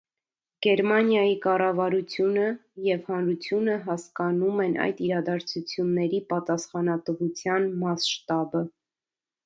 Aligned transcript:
Գերմանիայի 0.65 1.35
կառավարությունը 1.43 2.47
և 2.87 3.05
հանրությունը 3.11 3.77
հասկանում 3.85 4.65
են 4.65 4.75
այդ 4.89 5.05
իրադարձությունների 5.11 6.25
պատասխանատվության 6.35 7.73
մասշտաբը։ 7.85 8.69